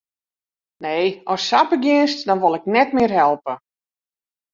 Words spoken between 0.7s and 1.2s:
Nee,